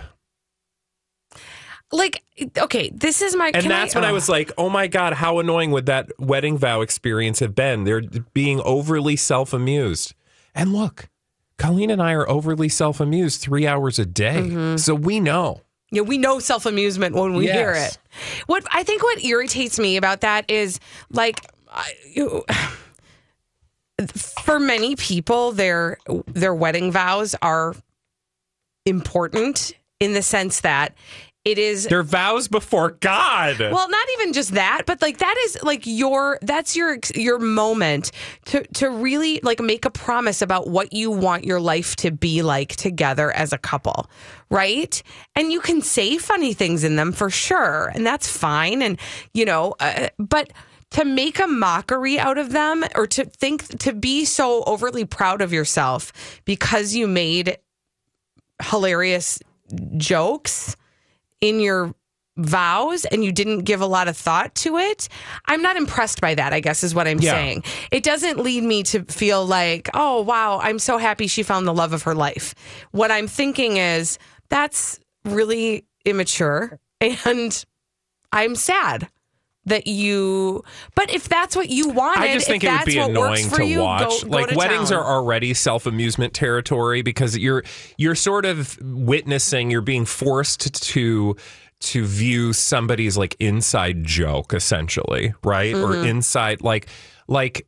[1.91, 2.23] Like,
[2.57, 3.51] okay, this is my.
[3.53, 4.13] And that's when I oh.
[4.13, 7.83] was like, oh my God, how annoying would that wedding vow experience have been?
[7.83, 8.01] They're
[8.33, 10.15] being overly self amused.
[10.55, 11.09] And look,
[11.63, 14.35] Colleen and I are overly self amused three hours a day.
[14.35, 14.75] Mm-hmm.
[14.75, 15.61] So we know.
[15.91, 17.97] Yeah, we know self amusement when we hear it.
[18.47, 21.39] What I think what irritates me about that is like,
[21.71, 22.43] I, you,
[24.13, 27.75] for many people, their their wedding vows are
[28.85, 29.71] important
[30.01, 30.93] in the sense that
[31.45, 33.59] it is Their vows before God.
[33.59, 38.11] well, not even just that, but like that is like your that's your your moment
[38.45, 42.41] to to really like make a promise about what you want your life to be
[42.41, 44.09] like together as a couple,
[44.49, 45.03] right?
[45.35, 48.97] And you can say funny things in them for sure, and that's fine and
[49.33, 50.53] you know, uh, but
[50.91, 55.41] to make a mockery out of them or to think to be so overly proud
[55.41, 56.13] of yourself
[56.45, 57.57] because you made
[58.61, 59.39] hilarious
[59.97, 60.77] jokes
[61.43, 61.93] in your
[62.37, 65.07] vows and you didn't give a lot of thought to it,
[65.45, 67.31] I'm not impressed by that, I guess is what I'm Yeah.
[67.33, 67.63] saying.
[67.91, 71.73] It doesn't lead me to feel like, oh, wow, I'm so happy she found the
[71.73, 72.55] love of her life.
[72.91, 74.17] What I'm thinking is,
[74.49, 77.65] that's really immature and
[78.31, 79.09] I'm sad.
[79.65, 80.61] That you,
[80.93, 83.11] but if that's what you wanted, I just think if it would that's be what
[83.11, 84.23] works annoying for to you, watch.
[84.23, 84.99] Go, go like to weddings town.
[84.99, 87.63] are already self amusement territory because you're
[87.97, 91.37] you're sort of witnessing, you're being forced to
[91.79, 95.73] to view somebody's like inside joke essentially, right?
[95.75, 96.07] Or Mm-hmm.
[96.07, 96.87] inside like
[97.29, 97.65] like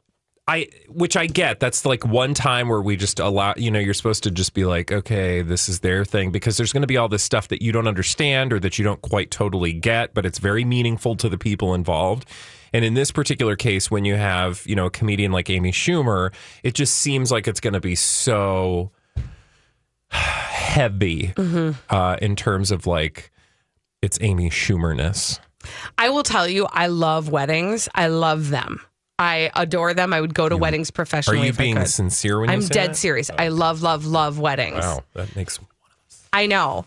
[0.48, 1.60] I which I get.
[1.60, 4.64] That's like one time where we just allow, you know, you're supposed to just be
[4.64, 7.64] like, okay, this is their thing because there's going to be all this stuff that
[7.64, 11.30] you don't understand or that you don't quite totally get, but it's very meaningful to
[11.30, 12.30] the people involved.
[12.74, 16.32] And in this particular case, when you have, you know, a comedian like Amy Schumer,
[16.62, 18.92] it just seems like it's going to be so
[20.10, 21.34] heavy
[21.90, 23.32] uh, in terms of like
[24.04, 25.40] it's Amy Schumerness.
[25.98, 27.90] I will tell you, I love weddings.
[27.96, 28.82] I love them.
[29.18, 30.14] I adore them.
[30.14, 31.42] I would go to weddings Are professionally.
[31.42, 32.66] Are you being sincere when you say?
[32.66, 32.96] I'm dead that?
[32.96, 33.30] serious.
[33.30, 33.36] Oh.
[33.38, 34.80] I love, love, love weddings.
[34.80, 36.28] Wow, that makes one of us.
[36.34, 36.86] I know.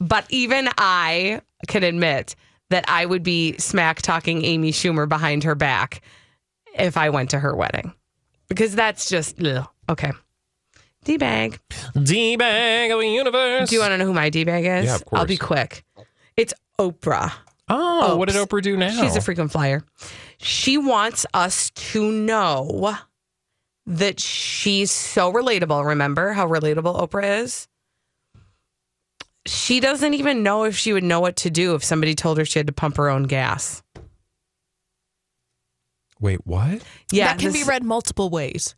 [0.00, 2.36] But even I can admit
[2.70, 6.02] that I would be smack talking Amy Schumer behind her back
[6.74, 7.92] if I went to her wedding.
[8.48, 9.66] Because that's just, ugh.
[9.88, 10.12] okay.
[11.04, 11.58] D bag.
[12.02, 13.68] D bag of the universe.
[13.68, 14.86] Do you want to know who my D bag is?
[14.86, 15.20] Yeah, of course.
[15.20, 15.84] I'll be quick.
[16.36, 17.32] It's Oprah.
[17.70, 19.02] Oh, what did Oprah do now?
[19.02, 19.84] She's a frequent flyer.
[20.38, 22.96] She wants us to know
[23.86, 25.84] that she's so relatable.
[25.84, 27.68] Remember how relatable Oprah is?
[29.46, 32.44] She doesn't even know if she would know what to do if somebody told her
[32.44, 33.82] she had to pump her own gas.
[36.20, 36.82] Wait, what?
[37.10, 38.74] Yeah, that can this- be read multiple ways.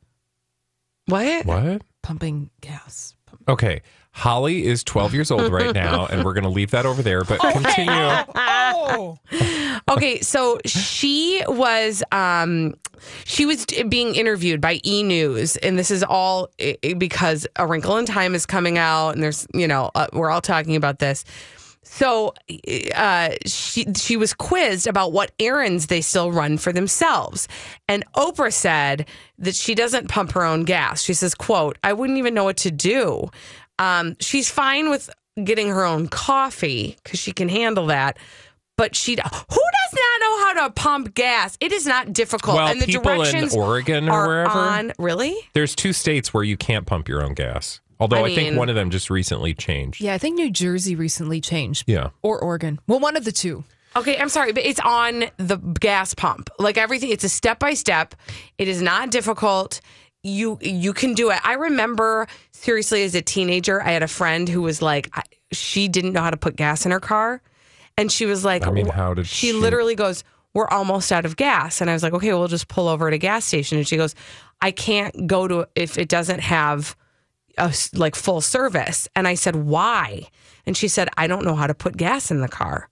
[1.07, 1.45] What?
[1.47, 1.83] What?
[2.03, 3.15] Pumping gas.
[3.49, 3.83] Okay.
[4.13, 7.23] Holly is 12 years old right now, and we're going to leave that over there,
[7.25, 7.91] but continue.
[8.35, 9.19] Oh.
[9.91, 12.75] okay, so she was um
[13.25, 17.67] she was being interviewed by E News, and this is all i- i- because A
[17.67, 20.99] Wrinkle in Time is coming out, and there's you know uh, we're all talking about
[20.99, 21.25] this.
[21.83, 22.35] So
[22.95, 27.49] uh, she she was quizzed about what errands they still run for themselves,
[27.89, 31.03] and Oprah said that she doesn't pump her own gas.
[31.03, 33.31] She says, "quote I wouldn't even know what to do.
[33.81, 35.11] Um, she's fine with
[35.43, 38.19] getting her own coffee because she can handle that."
[38.77, 41.59] But she, who does not know how to pump gas?
[41.61, 44.93] It is not difficult, Well, and the people in Oregon or wherever- on.
[44.99, 45.37] Really?
[45.53, 47.81] There's two states where you can't pump your own gas.
[47.99, 50.01] Although I I, think one of them just recently changed.
[50.01, 51.85] Yeah, I think New Jersey recently changed.
[51.87, 52.09] Yeah.
[52.23, 52.81] Or Oregon.
[52.87, 53.65] Well, one of the two.
[53.95, 56.49] Okay, I'm sorry, but it's on the gas pump.
[56.59, 58.15] Like everything, it's a step by step.
[58.57, 59.83] It is not difficult.
[60.23, 61.39] You you can do it.
[61.45, 65.89] I remember seriously as a teenager, I had a friend who was like, I, she
[65.89, 67.41] didn't know how to put gas in her car,
[67.97, 71.25] and she was like, I mean, how did she she- literally goes, "We're almost out
[71.25, 73.79] of gas," and I was like, "Okay, we'll just pull over at a gas station."
[73.79, 74.15] And she goes,
[74.61, 76.97] "I can't go to if it doesn't have."
[77.59, 80.29] A, like full service and i said why
[80.67, 82.89] and she said i don't know how to put gas in the car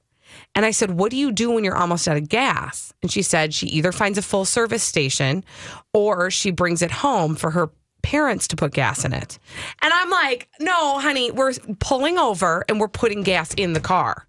[0.55, 2.93] and I said, What do you do when you're almost out of gas?
[3.03, 5.45] And she said she either finds a full service station
[5.93, 7.71] or she brings it home for her
[8.03, 9.39] parents to put gas in it.
[9.83, 14.27] And I'm like, No, honey, we're pulling over and we're putting gas in the car.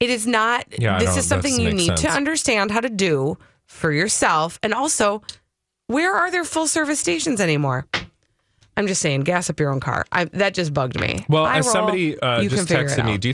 [0.00, 3.92] It is not, Yeah, this is something you need to understand how to do for
[3.92, 4.58] yourself.
[4.62, 5.22] And also,
[5.86, 7.86] where are there full service stations anymore?
[8.76, 10.04] I'm just saying, gas up your own car.
[10.10, 11.24] I, that just bugged me.
[11.28, 13.33] Well, I as roll, somebody uh, you just can figure it texted me, do you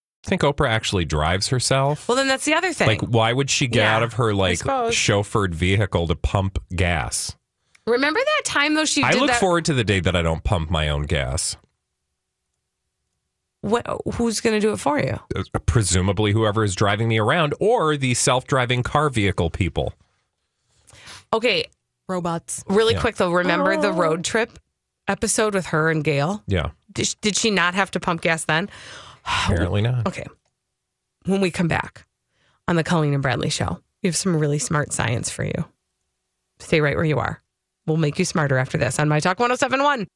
[0.23, 2.07] Think Oprah actually drives herself?
[2.07, 2.87] Well, then that's the other thing.
[2.87, 7.35] Like, why would she get Yeah, out of her like chauffeured vehicle to pump gas?
[7.87, 9.39] Remember that time though she I did look that?
[9.39, 11.57] forward to the day that I don't pump my own gas.
[13.61, 15.19] What, who's going to do it for you?
[15.35, 19.93] Uh, Presumably, whoever is driving me around, or the self-driving car vehicle people.
[21.31, 21.65] Okay,
[22.09, 22.63] robots.
[22.67, 23.01] Really Yeah.
[23.01, 23.93] quick though, remember the Oh.
[23.93, 24.57] road trip
[25.07, 26.43] episode with her and Gayle?
[26.47, 28.67] Yeah, Did, did she not have to pump gas then?
[29.45, 30.07] apparently not.
[30.07, 30.25] Okay.
[31.25, 32.05] When we come back
[32.67, 35.65] on the Colleen and Bradley show, we have some really smart science for you.
[36.59, 37.41] Stay right where you are.
[37.85, 40.07] We'll make you smarter after this on My Talk 1071.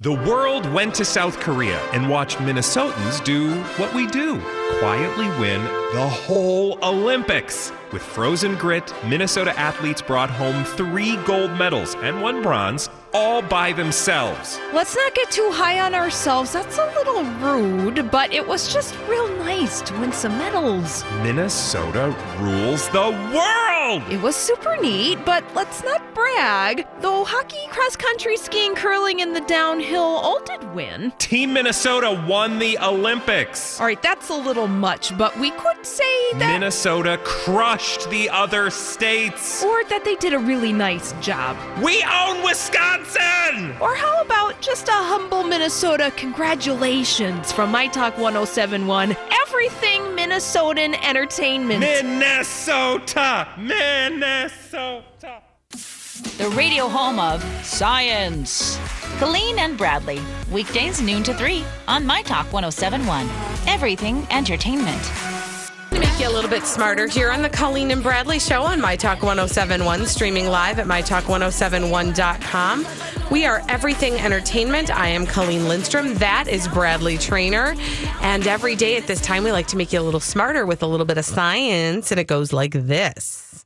[0.00, 4.40] The world went to South Korea and watched Minnesotans do what we do
[4.80, 5.62] quietly win
[5.94, 7.72] the whole Olympics.
[7.92, 13.72] With frozen grit, Minnesota athletes brought home three gold medals and one bronze, all by
[13.72, 14.58] themselves.
[14.72, 16.52] Let's not get too high on ourselves.
[16.52, 21.04] That's a little rude, but it was just real nice to win some medals.
[21.22, 24.02] Minnesota rules the world!
[24.10, 26.86] It was super neat, but let's not brag.
[27.00, 31.12] Though hockey, cross country, skiing, curling, and the downhill all did win.
[31.18, 33.78] Team Minnesota won the Olympics.
[33.78, 36.52] All right, that's a little much, but we could say that.
[36.52, 39.62] Minnesota crushed the other states.
[39.62, 41.56] or that they did a really nice job.
[41.80, 43.03] We own Wisconsin!
[43.80, 49.16] Or how about just a humble Minnesota congratulations from My Talk 1071?
[49.42, 51.80] Everything Minnesotan entertainment.
[51.80, 53.48] Minnesota!
[53.58, 55.04] Minnesota!
[56.38, 58.78] The radio home of science.
[59.18, 63.28] Colleen and Bradley, weekdays noon to 3 on My Talk 1071.
[63.68, 65.02] Everything entertainment.
[66.04, 68.94] Make you a little bit smarter here on the Colleen and Bradley Show on My
[68.94, 72.86] Talk 1071, streaming live at MyTalk1071.com.
[73.30, 74.90] We are Everything Entertainment.
[74.94, 76.14] I am Colleen Lindstrom.
[76.16, 77.74] That is Bradley Traynor.
[78.20, 80.82] And every day at this time, we like to make you a little smarter with
[80.82, 82.10] a little bit of science.
[82.10, 83.64] And it goes like this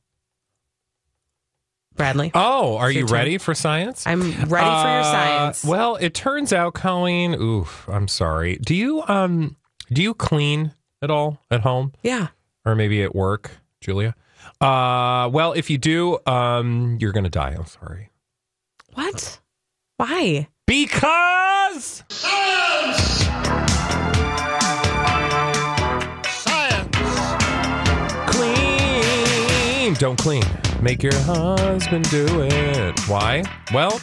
[1.95, 2.31] Bradley.
[2.33, 3.13] Oh, are you turn.
[3.13, 4.07] ready for science?
[4.07, 5.65] I'm ready for your Uh, science.
[5.65, 7.33] Well, it turns out, Colleen.
[7.35, 8.55] Oof, I'm sorry.
[8.57, 9.57] Do you um
[9.91, 10.71] do you clean
[11.01, 12.27] at all at home Yeah.
[12.65, 14.15] or maybe at work, Julia?
[14.61, 17.55] Uh, well, if you do, um, you're gonna die.
[17.57, 18.09] I'm sorry.
[18.93, 19.39] What?
[19.97, 20.47] Why?
[20.65, 22.03] Because
[28.27, 29.93] clean.
[29.95, 30.43] Don't clean.
[30.81, 32.99] Make your husband do it.
[33.07, 33.43] Why?
[33.73, 33.99] Well,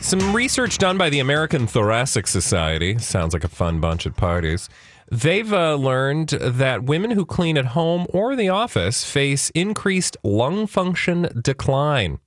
[0.00, 4.68] some research done by the American Thoracic Society sounds like a fun bunch at parties.
[5.10, 10.66] They've uh, learned that women who clean at home or the office face increased lung
[10.66, 12.18] function decline.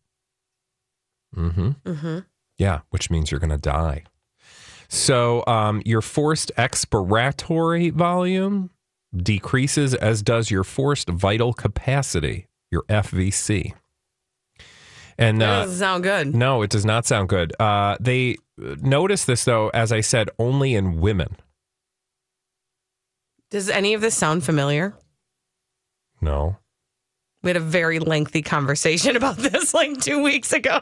[1.36, 1.69] Mm-hmm.
[1.86, 2.19] Mm-hmm.
[2.57, 4.03] Yeah, which means you're going to die.
[4.88, 8.71] So um, your forced expiratory volume
[9.15, 13.73] decreases, as does your forced vital capacity, your FVC.
[15.17, 16.36] And That uh, doesn't sound good.
[16.36, 17.53] no, it does not sound good.
[17.59, 21.36] Uh, they notice this, though, as I said, only in women.
[23.52, 24.93] Does any of this sound familiar?
[26.22, 26.58] No.
[27.43, 30.82] We had a very lengthy conversation about this like two weeks ago,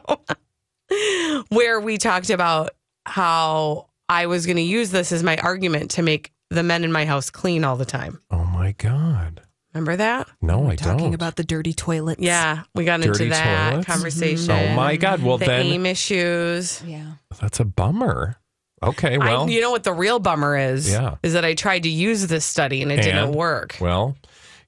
[1.49, 2.72] where we talked about
[3.05, 6.91] how I was going to use this as my argument to make the men in
[6.91, 8.22] my house clean all the time.
[8.32, 9.41] Oh my God.
[9.74, 10.28] Remember that?
[10.41, 10.97] No, I Talking don't.
[10.97, 12.20] Talking about the dirty toilets.
[12.22, 13.86] Yeah, we got Dirty into that toilets?
[13.86, 14.49] conversation.
[14.51, 15.22] Oh my God.
[15.22, 16.82] Well, the then aim issues.
[16.84, 17.11] Yeah.
[17.39, 18.38] that's a bummer.
[18.84, 19.17] Okay.
[19.17, 20.91] Well, I, you know what the real bummer is?
[20.91, 21.15] Yeah.
[21.23, 23.78] Is that I tried to use this study and it didn't work.
[23.82, 24.15] well,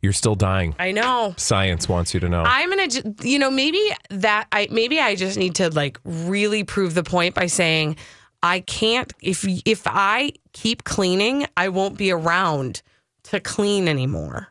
[0.01, 0.75] you're still dying.
[0.79, 1.33] I know.
[1.37, 2.41] Science wants you to know.
[2.43, 6.93] I'm gonna, you know, maybe that I maybe I just need to like really prove
[6.95, 7.97] the point by saying
[8.41, 12.81] I can't if if I keep cleaning, I won't be around
[13.23, 14.47] to clean anymore.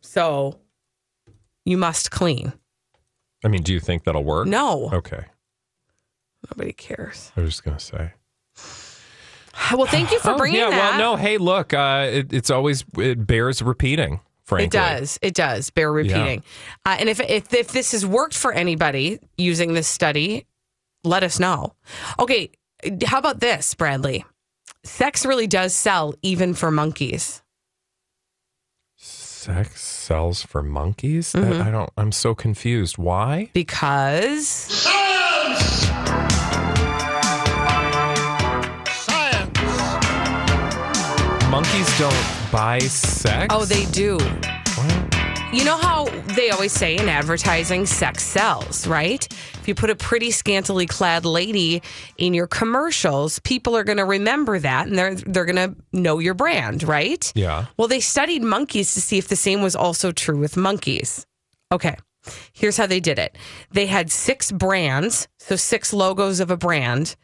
[0.00, 0.60] So
[1.64, 2.52] you must clean.
[3.44, 4.46] I mean, do you think that'll work?
[4.46, 5.24] No, Okay.
[6.50, 7.30] nobody cares.
[7.36, 8.12] I was just going to say.
[9.72, 10.98] Well, thank you for Oh, bringing yeah, that.
[10.98, 14.66] well, no, hey, look, uh, it, it's always, it bears repeating, frankly.
[14.66, 15.18] It does.
[15.20, 16.42] It does bear repeating.
[16.86, 20.46] Uh, and if, if if this has worked for anybody using this study,
[21.04, 21.74] let us know.
[22.18, 22.50] Okay,
[23.04, 24.24] how about this, Bradley?
[24.84, 27.42] Sex really does sell even for monkeys.
[28.96, 31.32] Sex sells for monkeys?
[31.32, 31.66] That- Mhm.
[31.66, 32.98] I don't, I'm so confused.
[32.98, 33.50] Why?
[33.52, 34.68] Because
[41.58, 43.48] Monkeys don't buy sex?
[43.50, 44.16] oh, they do.
[45.52, 46.04] You know how
[46.36, 49.26] they always say in advertising, sex sells, right?
[49.54, 51.82] If you put a pretty scantily clad lady
[52.16, 56.20] in your commercials, people are going to remember that and they're they're going to know
[56.20, 57.32] your brand, right?
[57.34, 57.66] Yeah.
[57.76, 61.26] Well, they studied monkeys to see if the same was also true with monkeys.
[61.72, 61.96] Okay.
[62.52, 63.36] Here's how they did it.
[63.72, 67.16] They had six brands, so six logos of a brand,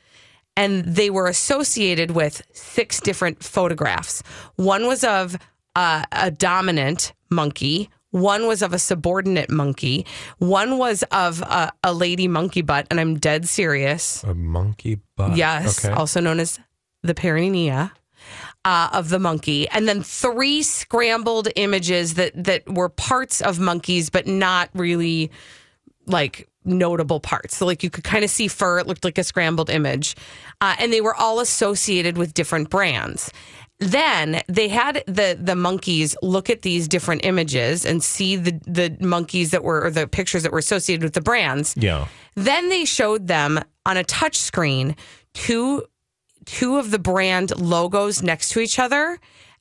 [0.57, 4.23] and they were associated with six different photographs.
[4.57, 5.37] One was of
[5.77, 7.91] uh, a dominant monkey.
[8.11, 10.07] One was of a subordinate monkey.
[10.39, 14.23] One was of a, a lady monkey butt, and I'm dead serious.
[14.23, 15.37] A monkey butt.
[15.37, 15.93] Yes, Okay.
[15.93, 16.61] also known as
[17.03, 17.91] the perineum
[18.65, 24.11] uh, of the monkey, and then three scrambled images that that were parts of monkeys,
[24.11, 25.31] but not really
[26.07, 27.57] like notable parts.
[27.57, 30.17] So like you could kind of see fur; it looked like a scrambled image,
[30.61, 33.31] uh, and they were all associated with different brands.
[33.79, 38.97] Then they had the the monkeys look at these different images and see the the
[39.01, 41.75] monkeys that were or the pictures that were associated with the brands.
[41.77, 42.07] Yeah.
[42.35, 44.97] Then they showed them on a touch screen
[45.35, 45.83] two
[46.45, 49.19] two of the brand logos next to each other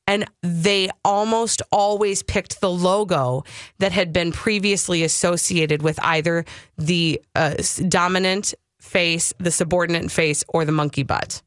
[0.07, 3.43] and they almost always picked the logo
[3.79, 6.45] that had been previously associated with either
[6.77, 7.55] the uh,
[7.87, 11.41] dominant face, the subordinate face, or the monkey butt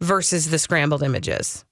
[0.00, 1.64] versus the scrambled images.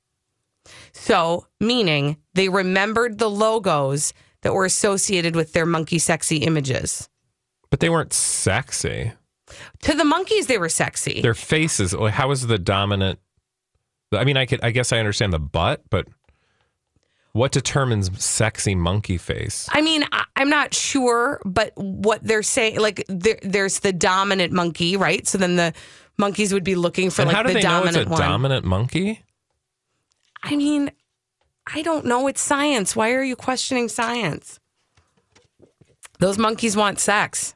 [0.92, 4.12] So, meaning they remembered the logos
[4.42, 7.08] that were associated with their monkey sexy images.
[7.70, 9.12] But they weren't sexy.
[9.82, 11.22] To the monkeys, they were sexy.
[11.22, 13.20] Their faces, how is the dominant?
[14.12, 16.06] I mean, I could, I guess I understand the butt, but
[17.36, 19.68] what determines sexy monkey face?
[19.70, 24.52] I mean, I, I'm not sure, but what they're saying, like, there, there's the dominant
[24.52, 25.26] monkey, right?
[25.26, 25.74] So then the
[26.16, 28.10] monkeys would be looking for and like how do the they know it's dominant a
[28.10, 28.20] one.
[28.20, 29.22] dominant monkey?
[30.42, 30.90] I mean,
[31.72, 32.26] I don't know.
[32.26, 32.96] It's science.
[32.96, 34.58] Why are you questioning science?
[36.18, 37.54] Those monkeys want sex.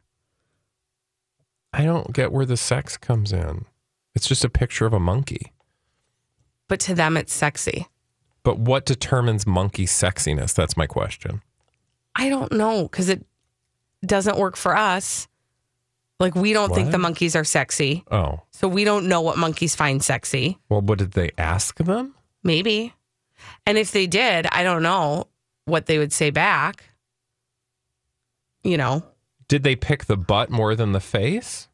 [1.72, 3.64] I don't get where the sex comes in.
[4.14, 5.52] It's just a picture of a monkey.
[6.68, 7.86] But to them, it's sexy.
[8.42, 10.54] But what determines monkey sexiness?
[10.54, 11.42] That's my question.
[12.14, 13.24] I don't know because it
[14.04, 15.28] doesn't work for us.
[16.18, 16.92] Like, we don't think What?
[16.92, 18.04] the monkeys are sexy.
[18.10, 20.58] Oh, So we don't know what monkeys find sexy.
[20.68, 22.14] well, what did they ask them?
[22.42, 22.94] Maybe.
[23.66, 25.28] And if they did, I don't know
[25.64, 26.84] what they would say back.
[28.62, 29.02] You know,
[29.48, 31.68] Did they pick the butt more than the face?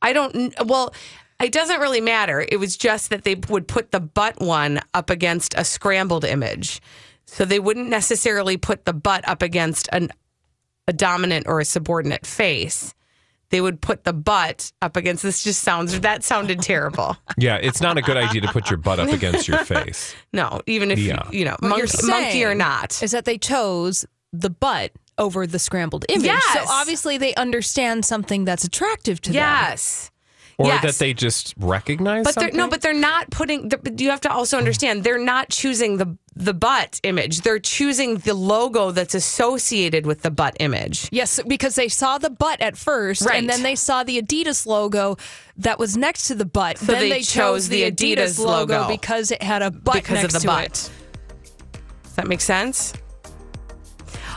[0.00, 0.94] I don't, well,
[1.40, 2.44] it doesn't really matter.
[2.48, 6.80] It was just that they would put the butt one up against a scrambled image.
[7.26, 10.10] So they wouldn't necessarily put the butt up against an,
[10.88, 12.92] a dominant or a subordinate face.
[13.50, 17.16] They would put the butt up against this just sounds that sounded terrible.
[17.36, 20.14] Yeah, it's not a good idea to put your butt up against your face.
[20.32, 21.28] No, even if Yeah.
[21.32, 23.02] you know, you're monkey, monkey or not.
[23.02, 26.30] is that they chose the butt over the scrambled image.
[26.52, 29.36] So obviously they understand something that's attractive to them.
[29.42, 30.10] Yes.
[30.60, 30.82] Or Yes.
[30.82, 32.58] that they just recognize But they're, something?
[32.58, 33.70] no, but they're not putting.
[33.70, 37.40] The, but you have to also understand they're not choosing the the butt image.
[37.40, 41.08] They're choosing the logo that's associated with the butt image.
[41.10, 43.38] Yes, because they saw the butt at first, Right.
[43.38, 45.16] and then they saw the Adidas logo
[45.56, 46.76] that was next to the butt.
[46.78, 48.88] So then they they, chose chose the the Adidas Adidas, logo, logo.
[48.88, 50.64] because it had a butt because next of the to butt.
[50.66, 50.90] it.
[52.04, 52.92] Does that make sense?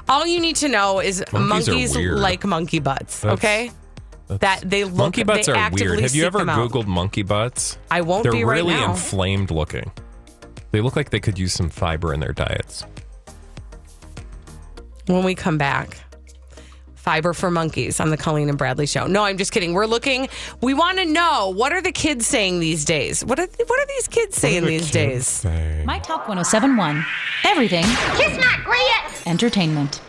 [0.07, 3.19] All you need to know is Monkeys monkeys like monkey butts.
[3.19, 3.71] That's- okay,
[4.27, 4.93] that they look.
[4.95, 5.99] monkey butts they are weird.
[5.99, 6.71] Have you ever them out.
[6.71, 7.77] Googled monkey butts?
[7.91, 8.91] I won't They're be right really now.
[8.91, 9.91] inflamed looking.
[10.71, 12.83] They look like they could use some fiber in their diets.
[15.07, 15.97] when we come back.
[16.95, 19.07] Fiber for monkeys on the Colleen and Bradley show.
[19.07, 19.73] No, I'm just kidding.
[19.73, 20.29] We're looking.
[20.61, 23.25] We want to know what are the kids saying these days.
[23.25, 25.43] What are what are these kids saying these days?
[25.83, 27.05] My Talk 1071.
[27.43, 27.83] Everything
[28.15, 29.27] Kiss my grits.
[29.27, 29.99] entertainment.